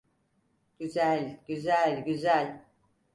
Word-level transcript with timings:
Güzel, 0.79 1.39
güzel, 1.47 2.03
güzel. 2.05 2.63